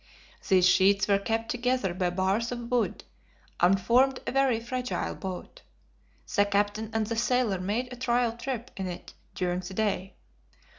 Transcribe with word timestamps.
These 0.49 0.67
sheets 0.67 1.07
were 1.07 1.19
kept 1.19 1.49
together 1.51 1.93
by 1.93 2.09
bars 2.09 2.51
of 2.51 2.71
wood, 2.71 3.03
and 3.59 3.79
formed 3.79 4.19
a 4.25 4.31
very 4.31 4.59
fragile 4.59 5.13
boat. 5.13 5.61
The 6.35 6.45
captain 6.45 6.89
and 6.91 7.05
the 7.05 7.15
sailor 7.15 7.59
made 7.59 7.93
a 7.93 7.97
trial 7.97 8.31
trip 8.35 8.71
in 8.75 8.87
it 8.87 9.13
during 9.35 9.59
the 9.59 9.75
day. 9.75 10.15